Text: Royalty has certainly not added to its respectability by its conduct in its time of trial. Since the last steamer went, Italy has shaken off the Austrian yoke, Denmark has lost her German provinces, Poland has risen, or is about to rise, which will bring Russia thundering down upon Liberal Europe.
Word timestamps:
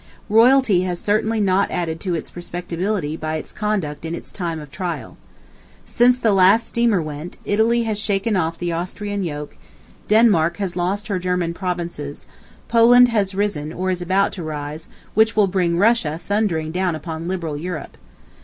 Royalty 0.29 0.81
has 0.81 0.97
certainly 0.99 1.39
not 1.39 1.69
added 1.69 1.99
to 1.99 2.15
its 2.15 2.35
respectability 2.35 3.15
by 3.15 3.35
its 3.35 3.53
conduct 3.53 4.03
in 4.03 4.15
its 4.15 4.31
time 4.31 4.59
of 4.59 4.71
trial. 4.71 5.15
Since 5.85 6.17
the 6.17 6.31
last 6.31 6.65
steamer 6.67 6.99
went, 6.99 7.37
Italy 7.45 7.83
has 7.83 7.99
shaken 7.99 8.35
off 8.35 8.57
the 8.57 8.71
Austrian 8.71 9.23
yoke, 9.23 9.57
Denmark 10.07 10.57
has 10.57 10.75
lost 10.75 11.07
her 11.07 11.19
German 11.19 11.53
provinces, 11.53 12.27
Poland 12.67 13.09
has 13.09 13.35
risen, 13.35 13.71
or 13.71 13.91
is 13.91 14.01
about 14.01 14.31
to 14.31 14.43
rise, 14.43 14.87
which 15.13 15.35
will 15.35 15.45
bring 15.45 15.77
Russia 15.77 16.17
thundering 16.17 16.71
down 16.71 16.95
upon 16.95 17.27
Liberal 17.27 17.55
Europe. 17.55 17.95